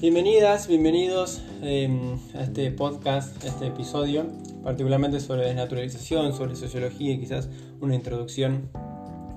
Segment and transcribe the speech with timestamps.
[0.00, 4.26] Bienvenidas, bienvenidos em, a este podcast, a este episodio,
[4.62, 7.48] particularmente sobre desnaturalización, sobre sociología y quizás
[7.80, 8.68] una introducción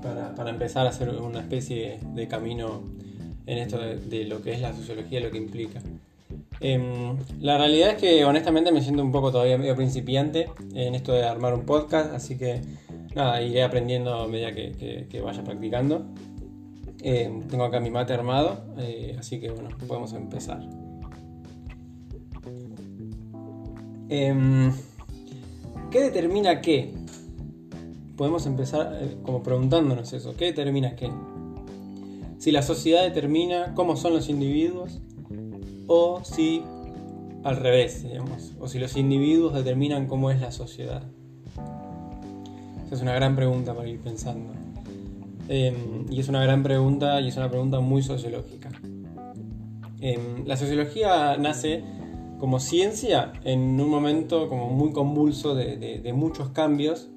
[0.03, 2.83] para, empezar a hacer una especie de camino
[3.45, 5.81] en esto de, lo que es la sociología, lo que implica.
[6.61, 11.13] Em, la realidad es que honestamente me siento un poco todavía medio principiante en esto
[11.13, 12.61] de armar un podcast, así que
[13.15, 16.05] nada, iré aprendiendo a medida que vaya practicando.
[17.01, 20.61] Eh, tengo acá mi mate armado, eh, así que bueno, podemos empezar.
[24.09, 24.73] Em,
[25.91, 26.93] ¿Qué determina qué?
[28.17, 30.35] Podemos empezar eh, como preguntándonos eso.
[30.35, 31.09] ¿Qué determina qué?
[32.37, 34.99] Si la sociedad determina cómo son los individuos
[35.89, 36.63] o si
[37.43, 41.03] al revés, digamos, o si los individuos determinan cómo es la sociedad.
[42.85, 44.53] Esa es una gran pregunta para ir pensando.
[45.47, 48.69] Em, y es una gran pregunta y es una pregunta muy sociológica.
[49.99, 51.83] Em, la sociología nace
[52.39, 57.09] como ciencia en un momento como muy convulso de, muchos cambios,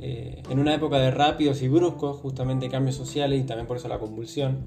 [0.00, 3.88] eh, en una época de rápidos y bruscos, justamente cambios sociales y también por eso
[3.88, 4.58] la convulsión,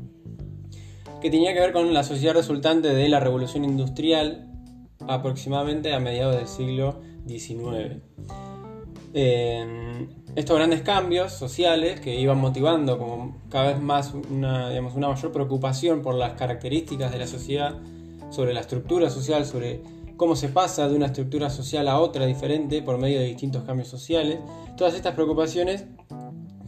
[1.22, 4.48] que tenía que ver con la sociedad resultante de la revolución industrial
[5.08, 8.02] aproximadamente a mediados del siglo XIX
[10.36, 16.02] estos grandes cambios sociales que iban motivando como cada vez más una, una mayor preocupación
[16.02, 17.76] por las características de la sociedad,
[18.30, 19.82] sobre la estructura social, sobre
[20.18, 23.88] cómo se pasa de una estructura social a otra diferente por medio de distintos cambios
[23.88, 24.40] sociales.
[24.78, 25.86] Todas estas preocupaciones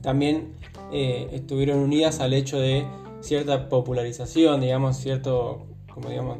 [0.02, 0.53] también
[0.91, 2.85] eh, estuvieron unidas al hecho de
[3.22, 6.38] cierta popularización, digamos, cierto, como digamos,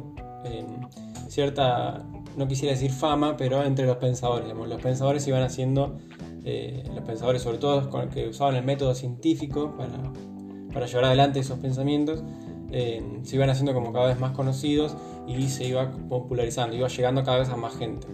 [1.28, 2.04] cierta,
[2.36, 5.96] no quisiera decir fama, pero entre los pensadores, los pensadores iban haciendo
[6.44, 11.58] eh, los pensadores, sobre todo con que usaban el método científico para, llevar adelante esos
[11.58, 12.22] pensamientos,
[12.70, 14.96] eh, se iban haciendo como cada vez más conocidos
[15.26, 18.06] y se iba popularizando, iba llegando cada vez a más gente.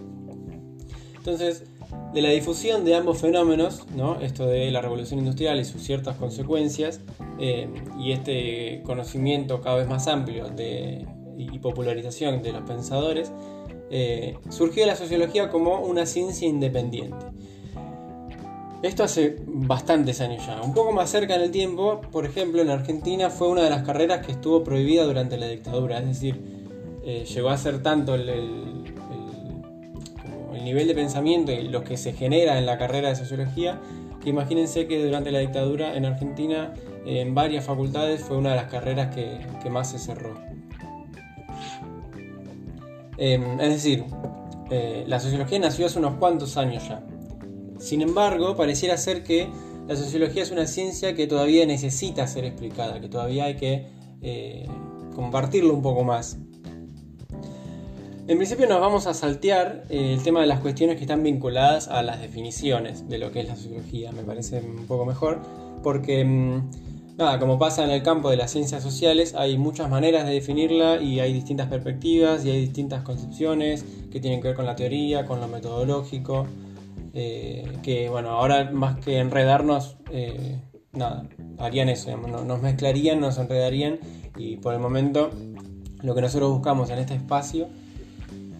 [1.17, 1.63] Entonces,
[2.13, 4.19] de la difusión de ambos fenómenos, ¿no?
[4.21, 7.01] esto de la revolución industrial y sus ciertas consecuencias,
[7.39, 7.69] eh,
[7.99, 10.45] y este conocimiento cada vez más amplio
[11.37, 13.31] y popularización de los pensadores,
[14.49, 17.25] surgió la sociología como una ciencia independiente.
[18.81, 20.61] Esto hace bastantes años ya.
[20.61, 23.83] Un poco más cerca en el tiempo, por ejemplo, en Argentina fue una de las
[23.83, 25.99] carreras que estuvo prohibida durante la dictadura.
[25.99, 26.41] Es decir,
[27.03, 28.29] eh, llegó a ser tanto el,
[30.63, 33.79] nivel de pensamiento y lo que se genera en la carrera de sociología,
[34.21, 36.73] que imagínense que durante la dictadura en Argentina,
[37.05, 40.33] en varias facultades, fue una de las carreras que, más se cerró.
[43.17, 44.05] Em, es decir,
[44.71, 47.03] eh, la sociología nació hace unos cuantos años ya.
[47.79, 49.49] Sin embargo, pareciera ser que
[49.87, 53.87] la sociología es una ciencia que todavía necesita ser explicada, que todavía hay que
[54.21, 54.67] eh,
[55.15, 56.37] compartirlo un poco más.
[58.29, 61.87] En principio nos vamos a saltear eh, el tema de las cuestiones que están vinculadas
[61.87, 65.39] a las definiciones de lo que es la sociología, me parece un poco mejor,
[65.81, 70.27] porque mm, nada, como pasa en el campo de las ciencias sociales, hay muchas maneras
[70.27, 74.67] de definirla y hay distintas perspectivas y hay distintas concepciones que tienen que ver con
[74.67, 76.45] la teoría, con lo metodológico.
[77.15, 83.97] Eh, que bueno, ahora más que enredarnos, eh, nada, harían eso, nos mezclarían, nos enredarían
[84.37, 85.31] y por el momento
[86.03, 87.69] lo que nosotros buscamos en este espacio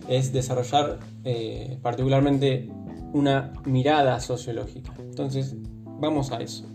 [0.09, 2.67] es desarrollar eh, particularmente
[3.13, 4.93] una mirada sociológica.
[4.99, 5.55] Entonces,
[5.85, 6.65] vamos a eso.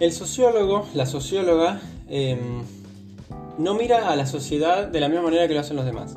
[0.00, 1.78] El sociólogo, la socióloga,
[2.08, 2.62] em,
[3.58, 6.16] no mira a la sociedad de la misma manera que lo hacen los demás.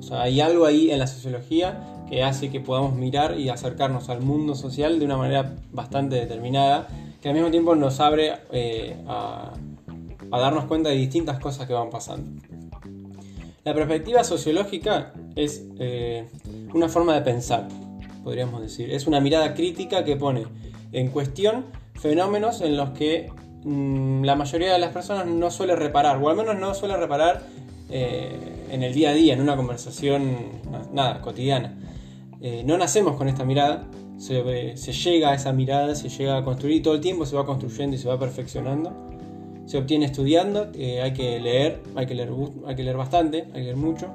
[0.00, 4.08] O sea, hay algo ahí en la sociología que hace que podamos mirar y acercarnos
[4.08, 6.86] al mundo social de una manera bastante determinada,
[7.20, 9.52] que al mismo tiempo nos abre eh, a,
[10.30, 12.42] darnos cuenta de distintas cosas que van pasando.
[13.64, 16.28] La perspectiva sociológica es eh,
[16.72, 17.66] una forma de pensar,
[18.22, 18.92] podríamos decir.
[18.92, 20.46] Es una mirada crítica que pone
[20.92, 23.30] en cuestión fenómenos en los que
[23.64, 27.42] mm, la mayoría de las personas no suele reparar, o al menos no suele reparar
[27.88, 30.36] eh, en el día a día, en una conversación,
[30.92, 31.74] nada, cotidiana.
[32.48, 33.88] Eh, no nacemos con esta mirada,
[34.18, 34.40] se,
[34.92, 37.96] llega a esa mirada, se llega a construir y todo el tiempo se va construyendo
[37.96, 38.92] y se va perfeccionando.
[39.66, 42.30] Se obtiene estudiando, eh, hay que leer, hay que leer,
[42.76, 44.06] que bastante, hay que leer mucho.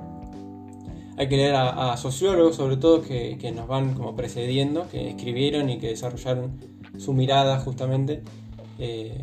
[1.17, 5.77] hay que leer a, sociólogos, sobre todo, que, nos van como precediendo, que escribieron y
[5.77, 6.57] que desarrollaron
[6.97, 8.23] su mirada justamente
[8.79, 9.21] eh,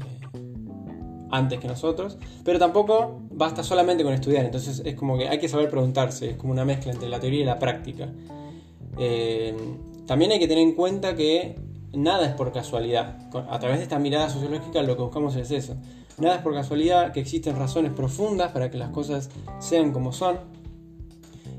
[1.30, 2.18] antes que nosotros.
[2.44, 6.36] Pero tampoco basta solamente con estudiar, entonces es como que hay que saber preguntarse, es
[6.36, 8.12] como una mezcla entre la teoría y la práctica.
[8.98, 9.54] Eh,
[10.06, 11.56] también hay que tener en cuenta que
[11.92, 13.18] nada es por casualidad.
[13.50, 15.76] A través de esta mirada sociológica lo que buscamos es eso.
[16.18, 19.30] Nada es por casualidad, que existen razones profundas para que las cosas
[19.60, 20.38] sean como son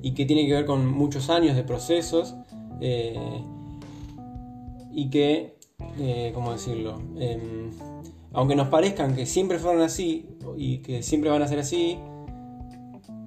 [0.01, 2.36] y que tiene que ver con muchos años de procesos
[2.81, 3.41] eh,
[4.91, 5.57] y que,
[5.97, 7.01] eh, ¿cómo decirlo?
[7.18, 7.71] Em,
[8.33, 10.27] aunque nos parezcan que siempre fueron así
[10.57, 11.97] y que siempre van a ser así,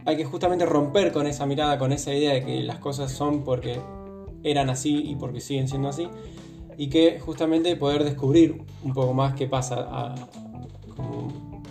[0.05, 3.45] hay que justamente romper con esa mirada, con esa idea de que las cosas son
[3.45, 3.81] porque
[4.45, 6.09] eran así y porque siguen siendo así
[6.77, 10.15] y que justamente poder descubrir un poco más qué pasa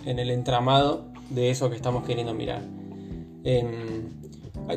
[0.04, 2.62] en el entramado de eso que estamos queriendo mirar.
[3.44, 4.08] Em,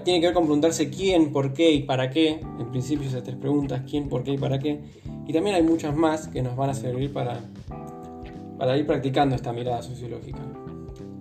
[0.04, 2.40] tiene que ver con preguntarse quién, por qué y para qué.
[2.60, 4.82] En principio esas tres preguntas, quién, por qué y para qué.
[5.28, 7.40] Y también hay muchas más que nos van a servir para,
[8.58, 10.40] para ir practicando esta mirada sociológica.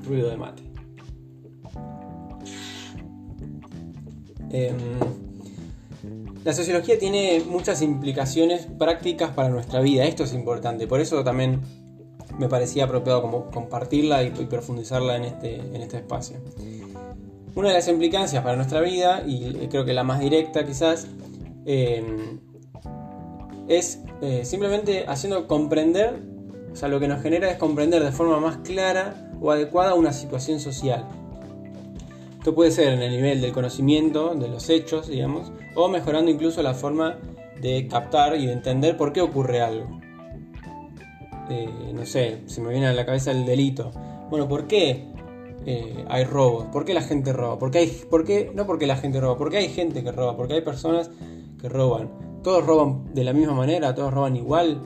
[0.05, 0.63] Ruido de mate.
[4.51, 5.24] Em,
[6.45, 11.63] la sociología tiene muchas implicaciones prácticas para nuestra vida, esto es importante, por eso también
[12.39, 16.37] me parecía apropiado como compartirla y, profundizarla en este, en este espacio.
[17.55, 21.07] Una de las implicancias para nuestra vida, y creo que la más directa quizás,
[21.65, 22.41] em,
[23.67, 26.21] es eh, simplemente haciendo comprender,
[26.73, 30.13] o sea, lo que nos genera es comprender de forma más clara o adecuada una
[30.13, 31.07] situación social.
[32.37, 36.63] Esto puede ser en el nivel del conocimiento, de los hechos, digamos, o mejorando incluso
[36.63, 37.19] la forma
[37.61, 40.01] de captar y de entender por qué ocurre algo.
[41.51, 43.91] Eh, no sé, se me viene a la cabeza el delito.
[44.31, 45.05] Bueno, ¿por qué
[45.67, 46.67] eh, hay robos?
[46.67, 47.59] ¿Por qué la gente roba?
[47.59, 50.37] ¿Por qué hay, por qué, no porque la gente roba, porque hay gente que roba,
[50.37, 51.11] porque hay personas
[51.61, 52.11] que roban.
[52.43, 54.81] Todos roban de la misma manera, todos roban igual.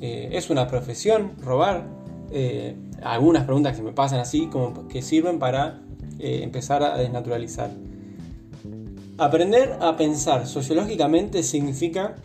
[0.00, 1.86] Eh, es una profesión robar.
[3.02, 5.82] algunas preguntas que me pasan así como que sirven para
[6.18, 7.70] empezar a desnaturalizar.
[9.18, 12.16] Aprender a pensar sociológicamente significa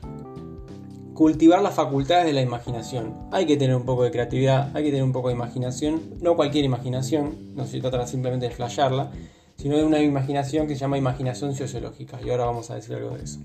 [1.13, 3.13] cultivar las facultades de la imaginación.
[3.31, 6.36] Hay que tener un poco de creatividad, hay que tener un poco de imaginación, no
[6.36, 9.12] cualquier imaginación, no se trata simplemente de flashearla,
[9.57, 13.18] sino de una imaginación que se llama imaginación sociológica, y ahora vamos a decir algo
[13.18, 13.39] de eso.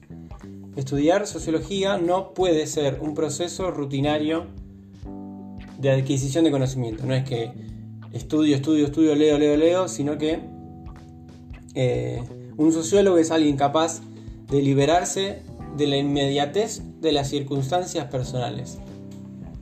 [0.77, 4.47] Estudiar sociología no puede ser un proceso rutinario
[5.79, 7.53] de adquisición de conocimiento, no es que
[8.13, 10.41] estudio, estudio, estudio, leo, leo, leo, sino que
[11.75, 12.23] eh,
[12.57, 14.01] un sociólogo es alguien capaz
[14.51, 15.43] de liberarse
[15.77, 18.79] de la inmediatez de las circunstancias personales.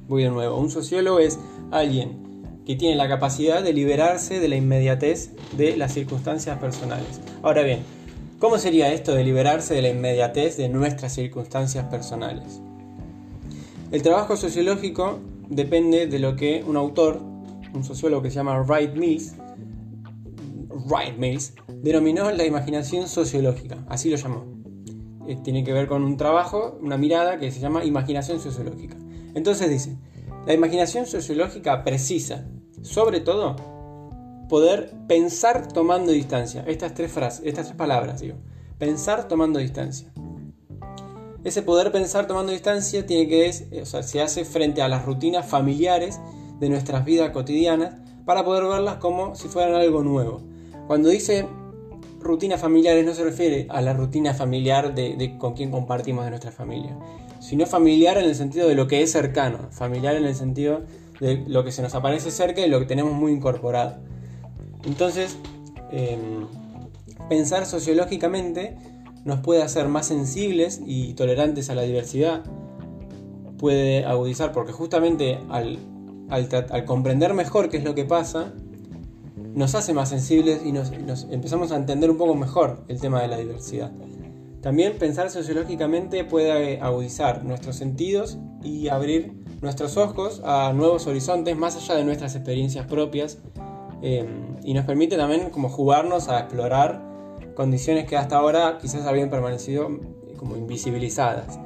[0.09, 1.39] Voy de nuevo, un sociólogo es
[1.71, 7.21] alguien que tiene la capacidad de liberarse de la inmediatez de las circunstancias personales.
[7.43, 7.81] Ahora bien,
[8.39, 12.61] ¿cómo sería esto de liberarse de la inmediatez de nuestras circunstancias personales?
[13.93, 17.21] El trabajo sociológico depende de lo que un autor
[17.73, 19.35] un sociólogo que se llama Wright Mills,
[20.91, 24.45] Wright Mills, denominó la imaginación sociológica, así lo llamó.
[25.29, 28.97] Eh, tiene que ver con un trabajo, una mirada que se llama imaginación sociológica.
[29.35, 29.97] Entonces dice,
[30.47, 32.45] la imaginación sociológica precisa,
[32.83, 33.57] sobre todo,
[34.49, 36.65] poder pensar tomando distancia.
[36.67, 38.37] Estas tres frases, estas tres palabras, digo.
[38.79, 40.13] Pensar tomando distancia.
[41.45, 45.47] Ese poder pensar tomando distancia tiene que, o sea, se hace frente a las rutinas
[45.47, 46.21] familiares
[46.59, 50.50] de nuestras vidas cotidianas para poder verlas como si fueran algo nuevo.
[50.91, 51.47] Cuando dice
[52.19, 56.51] rutinas familiares no se refiere a la rutina familiar de, con quien compartimos de nuestra
[56.51, 56.99] familia,
[57.39, 60.83] sino familiar en el sentido de lo que es cercano, familiar en el sentido
[61.21, 63.99] de lo que se nos aparece cerca y lo que tenemos muy incorporado.
[64.85, 65.39] Entonces,
[65.93, 66.49] em,
[67.29, 68.77] pensar sociológicamente
[69.25, 72.43] nos puede hacer más sensibles y tolerantes a la diversidad,
[73.59, 75.79] puede agudizar, porque justamente al
[76.31, 78.53] al, comprender mejor qué es lo que pasa,
[79.55, 80.93] nos hace más sensibles y nos,
[81.31, 83.93] empezamos a entender un poco mejor el tema de la diversidad.
[84.61, 91.77] También pensar sociológicamente puede agudizar nuestros sentidos y abrir nuestros ojos a nuevos horizontes más
[91.77, 93.39] allá de nuestras experiencias propias
[94.03, 94.27] eh,
[94.63, 97.03] y nos permite también como jugarnos a explorar
[97.55, 99.89] condiciones que hasta ahora quizás habían permanecido
[100.37, 101.59] como invisibilizadas.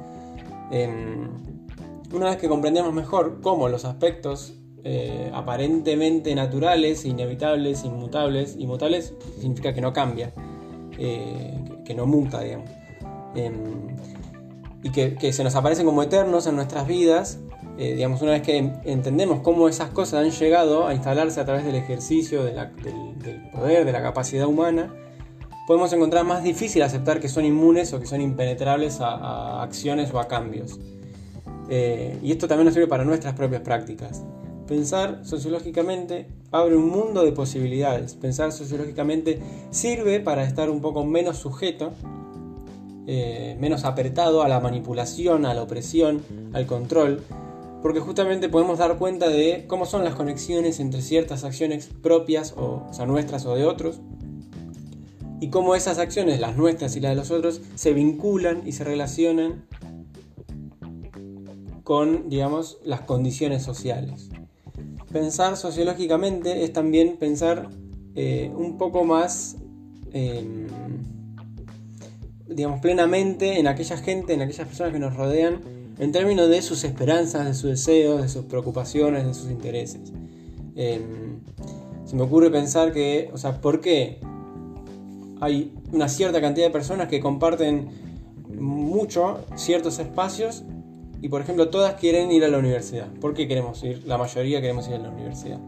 [0.71, 1.29] Em,
[2.13, 4.53] una vez que comprendemos mejor cómo los aspectos
[4.87, 10.31] eh, aparentemente naturales, inevitables, inmutables, inmutables significa que no cambia,
[10.99, 12.69] eh, que, no muta, digamos,
[13.33, 13.97] em,
[14.83, 17.39] y que, se nos aparecen como eternos en nuestras vidas,
[17.79, 21.65] eh, digamos, una vez que entendemos cómo esas cosas han llegado a instalarse a través
[21.65, 22.53] del ejercicio del,
[23.51, 24.93] poder, de la capacidad humana,
[25.65, 30.19] podemos encontrar más difícil aceptar que son inmunes o que son impenetrables a, acciones o
[30.19, 30.79] a cambios.
[31.67, 34.23] Y esto también nos sirve para nuestras propias prácticas.
[34.67, 38.15] Pensar sociológicamente abre un mundo de posibilidades.
[38.15, 41.91] Pensar sociológicamente sirve para estar un poco menos sujeto,
[43.05, 47.21] eh, menos apretado a la manipulación, a la opresión, al control,
[47.83, 52.87] porque justamente podemos dar cuenta de cómo son las conexiones entre ciertas acciones propias, o,
[52.91, 53.99] sea, nuestras o de otros,
[55.39, 58.83] y cómo esas acciones, las nuestras y las de los otros, se vinculan y se
[58.83, 59.67] relacionan
[61.83, 64.29] con, digamos, las condiciones sociales
[65.15, 67.69] pensar sociológicamente es también pensar
[68.15, 69.55] eh, un poco más,
[70.11, 70.67] em,
[72.49, 75.61] digamos, plenamente en aquella gente, en aquellas personas que nos rodean,
[75.99, 80.11] en términos de sus esperanzas, de sus deseos, de sus preocupaciones, de sus intereses.
[80.75, 81.39] Em,
[82.03, 84.19] se me ocurre pensar que, o sea, ¿por qué
[85.39, 87.87] hay una cierta cantidad de personas que comparten
[88.49, 90.65] mucho ciertos espacios
[91.25, 93.07] y por ejemplo todas quieren ir a la universidad.
[93.19, 94.03] ¿Por qué queremos ir?
[94.05, 95.59] La mayoría queremos ir a la universidad.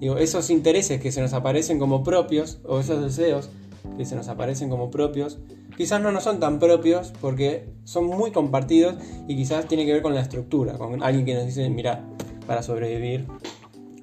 [0.00, 3.50] Digo, esos intereses que se nos aparecen como propios, o esos deseos
[3.98, 5.40] que se nos aparecen como propios,
[5.76, 8.94] quizás no nos son tan propios porque son muy compartidos
[9.28, 12.02] y quizás tiene que ver con la estructura, con alguien que nos dice, mira,
[12.46, 13.26] para sobrevivir,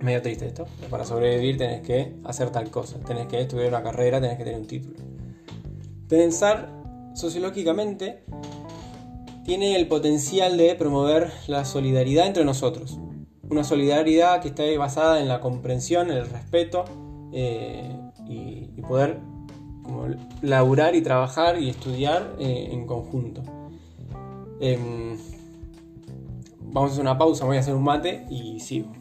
[0.01, 4.21] medio triste esto, para sobrevivir tenés que hacer tal cosa, tenés que estudiar una carrera,
[4.21, 4.97] tenés que tener un título.
[6.07, 6.69] Pensar
[7.15, 8.23] sociológicamente
[9.43, 12.99] tiene el potencial de promover la solidaridad entre nosotros.
[13.49, 16.85] Una solidaridad que esté basada en la comprensión, en el respeto
[17.33, 17.95] eh,
[18.27, 19.19] y, poder
[20.41, 23.41] laburar y trabajar y estudiar eh, en conjunto.
[24.59, 25.17] Em,
[26.59, 28.91] vamos a hacer una pausa, voy a hacer un mate y sigo.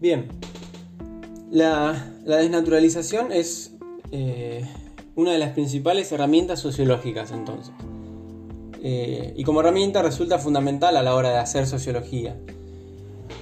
[0.00, 0.28] Bien,
[1.50, 3.74] la, desnaturalización es
[4.12, 4.64] eh,
[5.14, 7.74] una de las principales herramientas sociológicas entonces.
[8.82, 12.34] Eh, y como herramienta resulta fundamental a la hora de hacer sociología.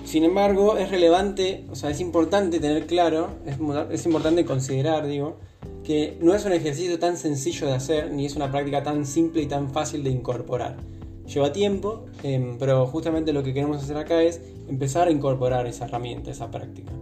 [0.04, 3.56] Sin embargo, es relevante, o sea, es importante tener claro, es,
[3.92, 5.36] es importante considerar, digo,
[5.84, 9.42] que no es un ejercicio tan sencillo de hacer, ni es una práctica tan simple
[9.42, 10.76] y tan fácil de incorporar.
[11.32, 15.84] Lleva tiempo, em, pero justamente lo que queremos hacer acá es empezar a incorporar esa
[15.84, 16.92] herramienta, esa práctica.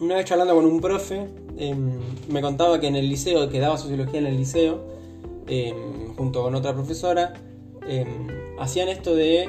[0.00, 3.76] una vez charlando con un profe, em, me contaba que en el liceo, que daba
[3.76, 4.82] sociología en el liceo,
[5.46, 7.34] em, junto con otra profesora,
[8.58, 9.42] hacían esto de,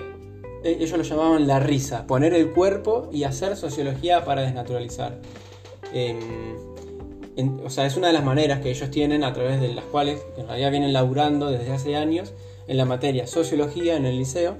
[0.63, 5.19] e, ellos lo llamaban la risa, poner el cuerpo y hacer sociología para desnaturalizar
[7.37, 10.25] o sea, es una de las maneras que ellos tienen a través de las cuales
[10.37, 12.33] en realidad vienen laburando desde hace años
[12.67, 14.57] en la materia sociología en el liceo.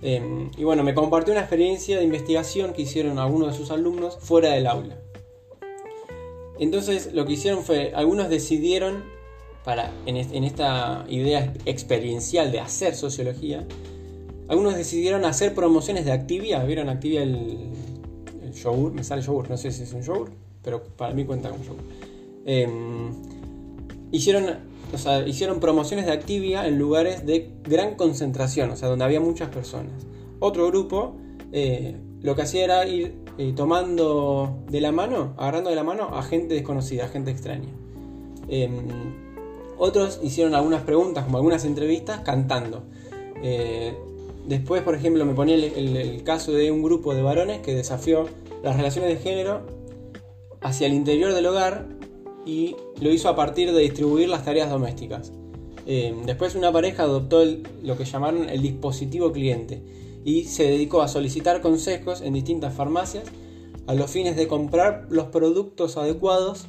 [0.00, 4.18] Em, y bueno, me compartió una experiencia de investigación que hicieron algunos de sus alumnos
[4.20, 4.98] fuera del aula.
[6.58, 9.04] Entonces lo que hicieron fue, algunos decidieron,
[9.64, 13.66] para, en, esta idea experiencial de hacer sociología,
[14.46, 16.62] algunos decidieron hacer promociones de Activia.
[16.62, 17.70] ¿Vieron Activia el,
[18.42, 18.92] el yogur?
[18.92, 21.62] Me sale yogur, no sé si es un yogur pero para mí cuenta como.
[22.46, 23.12] Em,
[24.10, 24.46] hicieron,
[25.26, 29.92] hicieron promociones de Activia en lugares de gran concentración, o sea, donde había muchas personas.
[30.40, 31.16] Otro grupo
[31.52, 36.08] eh, lo que hacía era ir eh, tomando de la mano, agarrando de la mano
[36.12, 37.68] a gente desconocida, a gente extraña.
[38.48, 38.88] Em,
[39.78, 42.84] otros hicieron algunas preguntas, como algunas entrevistas, cantando.
[43.42, 43.94] Eh,
[44.46, 48.26] después, por ejemplo, me ponía el, caso de un grupo de varones que desafió
[48.62, 49.62] las relaciones de género
[50.64, 51.86] hacia el interior del hogar
[52.44, 55.30] y lo hizo a partir de distribuir las tareas domésticas.
[55.86, 57.44] Eh, después una pareja adoptó
[57.82, 59.82] lo que llamaron el dispositivo cliente
[60.24, 63.24] y se dedicó a solicitar consejos en distintas farmacias
[63.86, 66.64] a los fines de comprar los productos adecuados.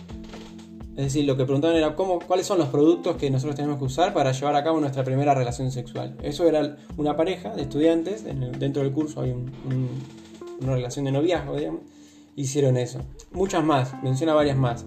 [0.97, 3.85] Es decir, lo que preguntaban era cómo, cuáles son los productos que nosotros tenemos que
[3.85, 6.17] usar para llevar a cabo nuestra primera relación sexual.
[6.21, 11.81] Eso era una pareja de estudiantes, dentro del curso hay una relación de noviazgo, digamos,
[12.35, 12.99] hicieron eso.
[13.31, 14.85] Muchas más, menciona varias más.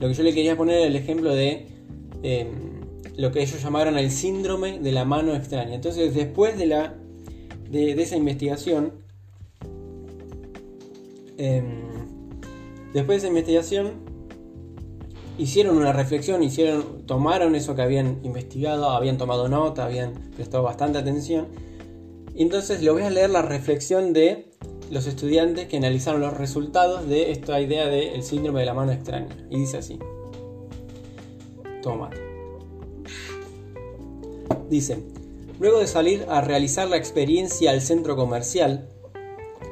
[0.00, 1.66] Lo que yo le quería poner el ejemplo de
[2.22, 2.80] em,
[3.16, 5.74] lo que ellos llamaron el síndrome de la mano extraña.
[5.74, 6.94] Entonces, después de, la,
[7.70, 8.92] de, esa investigación,
[11.36, 11.82] em,
[12.92, 14.12] después de esa investigación,
[15.38, 20.98] hicieron una reflexión, hicieron, tomaron eso que habían investigado, habían tomado nota, habían prestado bastante
[20.98, 21.48] atención.
[22.34, 24.51] Entonces les voy a leer la reflexión de
[24.92, 29.34] los estudiantes que analizaron los resultados de esta idea del síndrome de la mano extraña.
[29.48, 29.98] Y dice así.
[31.82, 32.10] Toma.
[34.68, 35.02] dice,
[35.58, 38.90] luego de salir a realizar la experiencia al centro comercial,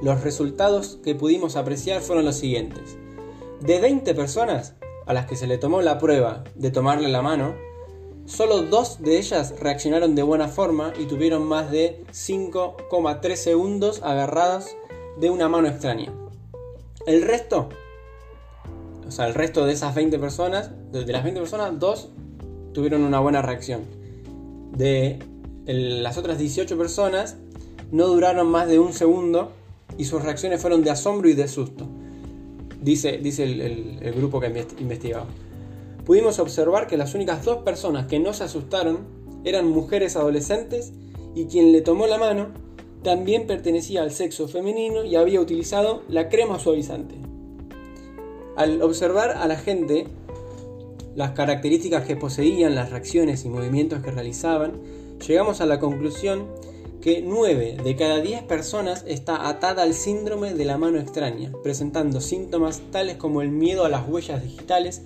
[0.03, 2.97] los resultados que pudimos apreciar fueron los siguientes.
[3.61, 4.75] De 20 personas
[5.05, 7.57] a las que se le tomó la prueba de tomarle la mano,
[8.25, 14.77] solo dos de ellas reaccionaron de buena forma y tuvieron más de 5,3 segundos agarradas
[15.21, 16.13] de una mano extraña.
[17.07, 17.69] El resto,
[19.07, 22.09] o sea, el resto de esas 20 personas, de las 20 personas, dos
[22.73, 23.83] tuvieron una buena reacción.
[24.77, 25.19] De
[25.67, 27.37] las otras 18 personas,
[27.91, 29.53] no duraron más de un segundo
[29.99, 31.87] y sus reacciones fueron de asombro y de susto,
[32.81, 35.27] dice, dice el, grupo que investigaba.
[36.05, 39.01] Pudimos observar que las únicas dos personas que no se asustaron
[39.45, 40.93] eran mujeres adolescentes
[41.35, 42.49] y quien le tomó la mano
[43.03, 47.15] también pertenecía al sexo femenino y había utilizado la crema suavizante.
[48.57, 50.07] Al observar a la gente,
[51.15, 54.73] las características que poseían, las reacciones y movimientos que realizaban,
[55.27, 56.47] llegamos a la conclusión
[57.01, 62.21] que 9 de cada 10 personas está atada al síndrome de la mano extraña, presentando
[62.21, 65.01] síntomas tales como el miedo a las huellas digitales,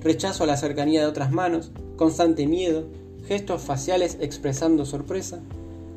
[0.00, 2.84] rechazo a la cercanía de otras manos, constante miedo,
[3.26, 5.42] gestos faciales expresando sorpresa,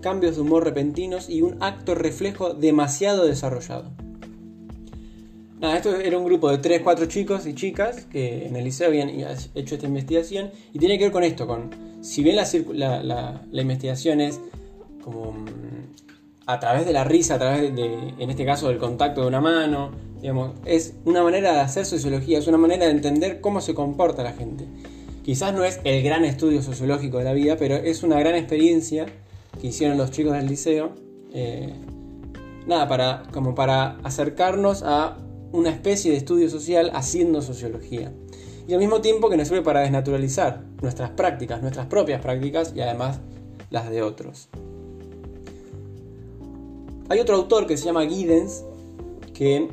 [0.01, 3.91] cambios de humor repentinos y un acto reflejo demasiado desarrollado.
[5.61, 9.75] esto era un grupo de 3-4 chicos y chicas que en el liceo habían hecho
[9.75, 11.69] esta investigación y tiene que ver con esto, con
[12.01, 14.39] si bien la, la investigación es
[15.03, 15.79] como mm,
[16.49, 19.39] a través de la risa, a través de, en este caso, del contacto de una
[19.39, 19.91] mano,
[20.65, 24.33] es una manera de hacer sociología, es una manera de entender cómo se comporta la
[24.33, 24.65] gente.
[25.23, 29.05] Quizás no es el gran estudio sociológico de la vida, pero es una gran experiencia
[29.59, 30.91] que hicieron los chicos del liceo.
[31.33, 31.73] Eh,
[32.65, 35.17] nada, para, como para acercarnos a
[35.51, 38.13] una especie de estudio social haciendo sociología.
[38.67, 42.81] Y al mismo tiempo que nos sirve para desnaturalizar nuestras prácticas, nuestras propias prácticas y
[42.81, 43.19] además
[43.71, 44.49] las de otros.
[47.09, 48.63] Hay otro autor que se llama Giddens,
[49.33, 49.67] que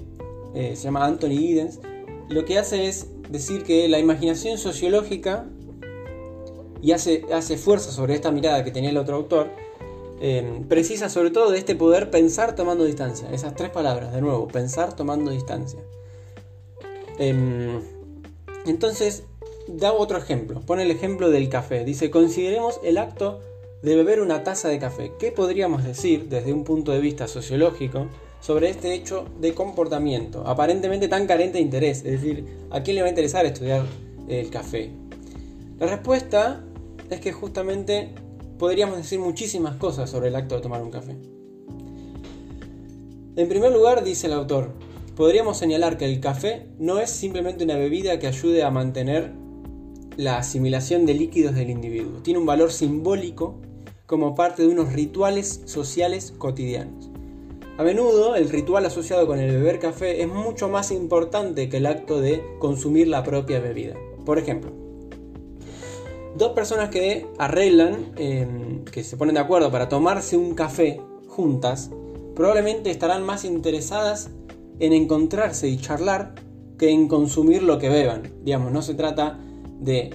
[0.55, 1.81] eh, se llama Anthony Giddens,
[2.31, 5.45] lo que hace es decir que la imaginación sociológica,
[6.81, 9.51] y hace, hace fuerza sobre esta mirada que tenía el otro autor,
[10.69, 13.31] precisa sobre todo de este poder pensar tomando distancia.
[13.33, 15.81] Esas tres palabras, de nuevo, pensar tomando distancia.
[17.19, 17.81] Em,
[18.67, 19.25] entonces,
[19.69, 20.61] da otro ejemplo.
[20.61, 21.85] Pone el ejemplo del café.
[21.85, 23.41] Dice, consideremos el acto
[23.83, 25.13] de beber una taza de café.
[25.19, 28.07] ¿Qué podríamos decir desde un punto de vista sociológico
[28.41, 31.99] sobre este hecho de comportamiento, aparentemente tan carente de interés?
[31.99, 33.85] Es decir, ¿a quién le va a interesar estudiar
[34.29, 34.91] el café?
[35.79, 36.65] La respuesta
[37.11, 38.15] es que justamente
[38.59, 41.17] podríamos decir muchísimas cosas sobre el acto de tomar un café.
[43.37, 44.73] En primer lugar, dice el autor,
[45.15, 49.33] podríamos señalar que el café no es simplemente una bebida que ayude a mantener
[50.17, 52.23] la asimilación de líquidos del individuo.
[52.23, 53.61] Tiene un valor simbólico
[54.07, 57.11] como parte de unos rituales sociales cotidianos.
[57.77, 61.85] A menudo el ritual asociado con el beber café es mucho más importante que el
[61.85, 63.97] acto de consumir la propia bebida.
[64.25, 64.86] Por ejemplo,
[66.37, 71.91] dos personas que arreglan, em, que se ponen de acuerdo para tomarse un café juntas,
[72.35, 74.31] probablemente estarán más interesadas
[74.79, 76.35] en encontrarse y charlar
[76.79, 78.35] que en consumir lo que beban.
[78.45, 79.39] Digamos, no se trata
[79.81, 80.15] de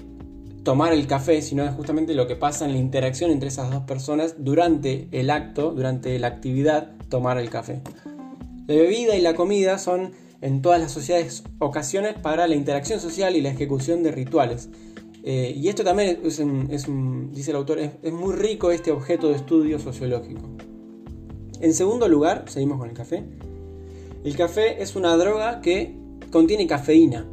[0.63, 3.84] tomar el café, sino es justamente lo que pasa en la interacción entre esas dos
[3.84, 7.81] personas durante el acto, durante la actividad, tomar el café.
[8.67, 13.36] La bebida y la comida son en todas las sociedades ocasiones para la interacción social
[13.36, 14.69] y la ejecución de rituales.
[15.23, 16.41] Eh, y esto también es,
[17.31, 20.41] dice el autor, es muy rico este objeto de estudio sociológico.
[21.60, 23.23] En segundo lugar, seguimos con el café.
[24.23, 25.95] El café es una droga que
[26.31, 27.27] contiene cafeína,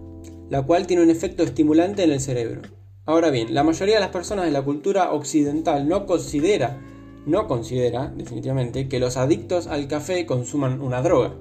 [0.50, 2.62] la cual tiene un efecto estimulante en el cerebro.
[3.06, 6.78] Ahora bien, la mayoría de las personas de la cultura occidental no considera,
[7.24, 11.34] no considera definitivamente, que los adictos al café consuman una droga.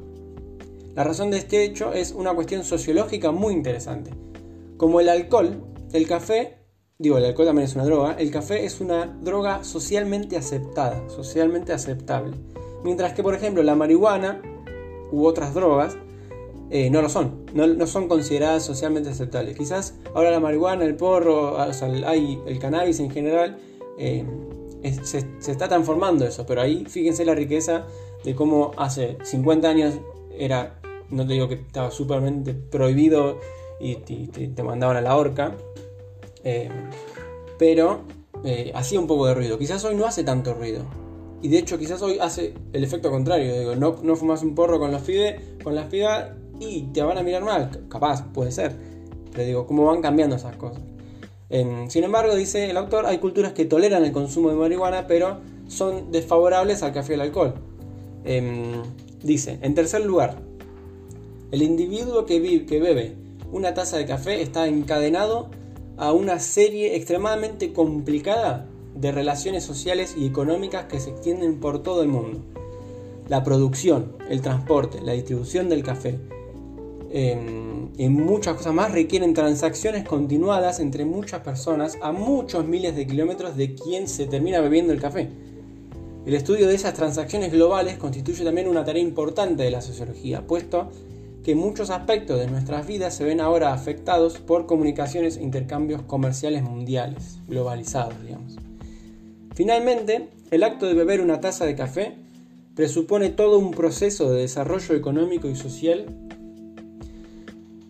[0.95, 4.11] La razón de este hecho es una cuestión sociológica muy interesante.
[4.77, 5.61] Como el alcohol,
[5.93, 6.57] el café,
[6.97, 11.73] digo, el alcohol también es una droga, el café es una droga socialmente aceptada, socialmente
[11.73, 12.35] aceptable.
[12.83, 14.41] Mientras que, por ejemplo, la marihuana
[15.11, 15.97] u otras drogas
[16.69, 19.57] eh, no lo son, no, son consideradas socialmente aceptables.
[19.57, 21.71] Quizás ahora la marihuana, el porro, ah,
[22.05, 23.57] hay el cannabis en general,
[23.97, 24.25] eh,
[25.03, 27.87] se, está transformando eso, pero ahí fíjense la riqueza
[28.23, 29.95] de cómo hace 50 años
[30.37, 33.39] era, no te digo que estaba súpermente prohibido
[33.79, 35.55] y, te, mandaban a la horca,
[36.43, 36.69] eh,
[37.57, 38.01] pero
[38.73, 39.57] hacía un poco de ruido.
[39.57, 40.85] Quizás hoy no hace tanto ruido.
[41.41, 43.59] Y de hecho quizás hoy hace el efecto contrario.
[43.59, 47.17] Digo, no, no fumas un porro con los pibes, con las pibas y te van
[47.17, 48.75] a mirar mal, capaz, puede ser.
[49.31, 50.81] Pero digo, cómo van cambiando esas cosas.
[51.49, 55.37] Em, sin embargo, dice el autor, hay culturas que toleran el consumo de marihuana, pero
[55.67, 57.53] son desfavorables al café y al alcohol.
[58.25, 58.81] Em,
[59.23, 60.39] dice, en tercer lugar,
[61.51, 63.15] el individuo que, que bebe
[63.51, 65.49] una taza de café está encadenado
[65.97, 72.01] a una serie extremadamente complicada de relaciones sociales y económicas que se extienden por todo
[72.01, 72.41] el mundo.
[73.29, 76.19] La producción, el transporte, la distribución del café
[77.11, 83.07] em, y muchas cosas más requieren transacciones continuadas entre muchas personas a muchos miles de
[83.07, 85.29] kilómetros de quien se termina bebiendo el café.
[86.25, 90.89] El estudio de esas transacciones globales constituye también una tarea importante de la sociología, puesto
[91.47, 96.61] que muchos aspectos de nuestras vidas se ven ahora afectados por comunicaciones e intercambios comerciales
[96.61, 98.57] mundiales, globalizados, digamos.
[99.55, 102.15] Finalmente, el acto de beber una taza de café
[102.75, 106.07] presupone todo un proceso de desarrollo económico y social.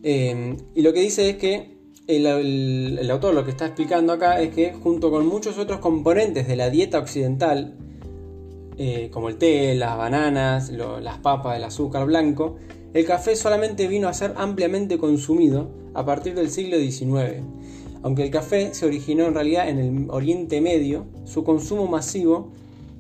[0.03, 4.53] Em, y lo que dice es que el, autor lo que está explicando acá es
[4.53, 7.73] que junto con muchos otros componentes de la dieta occidental,
[8.77, 12.57] eh, como el té, las bananas, las papas, el azúcar blanco,
[12.93, 17.43] el café solamente vino a ser ampliamente consumido a partir del siglo XIX
[18.04, 22.52] aunque el café se originó en realidad en el Oriente Medio, su consumo masivo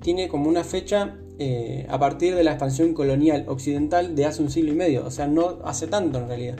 [0.01, 4.49] tiene como una fecha eh, a partir de la expansión colonial occidental de hace un
[4.49, 6.57] siglo y medio, o sea, no hace tanto en realidad.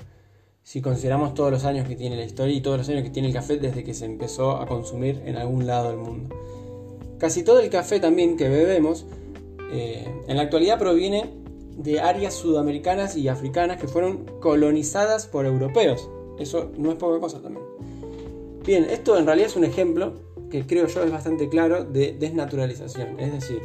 [0.63, 3.29] Si consideramos todos los años que tiene la historia y todos los años que tiene
[3.29, 6.35] el café desde que se empezó a consumir en algún lado del mundo.
[7.17, 9.05] Casi todo el café también que bebemos
[9.71, 11.25] eh, en la actualidad proviene
[11.77, 16.09] de áreas sudamericanas y africanas que fueron colonizadas por europeos.
[16.39, 17.65] Eso no es poca cosa también.
[18.65, 20.15] Bien, esto en realidad es un ejemplo
[20.49, 23.19] que creo yo es bastante claro de desnaturalización.
[23.19, 23.61] Es decir,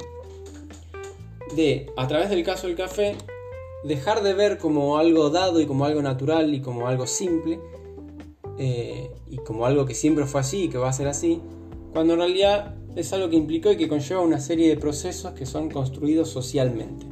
[1.57, 3.17] de, a través del caso del café,
[3.85, 7.61] dejar de ver como algo dado y como algo natural y como algo simple,
[8.59, 11.41] eh, y como algo que siempre fue así y que va a ser así,
[11.93, 15.47] cuando en realidad es algo que implicó y que conlleva una serie de procesos que
[15.47, 17.07] son construidos socialmente.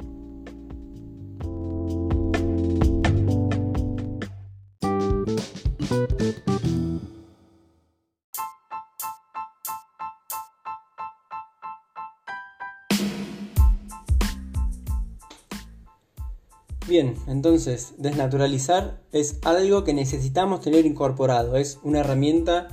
[16.87, 22.67] Bien, entonces, desnaturalizar es algo que necesitamos tener incorporado, es una herramienta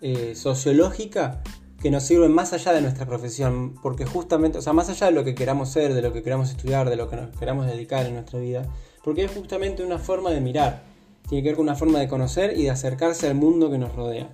[0.00, 1.42] eh, sociológica
[1.80, 5.12] que nos sirve más allá de nuestra profesión, porque justamente, o sea, más allá de
[5.12, 8.04] lo que queramos ser, de lo que queramos estudiar, de lo que nos queramos dedicar
[8.06, 8.68] en nuestra vida,
[9.04, 10.82] porque es justamente una forma de mirar,
[11.28, 13.94] tiene que ver con una forma de conocer y de acercarse al mundo que nos
[13.94, 14.30] rodea.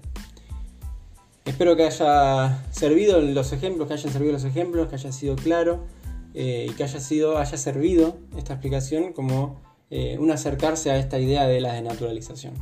[1.45, 5.85] Espero que haya servido los ejemplos, que hayan servido los ejemplos, que haya sido claro.
[6.41, 11.19] Eh, y que haya, sido, haya servido esta explicación como eh, un acercarse a esta
[11.19, 12.55] idea de la denaturalización.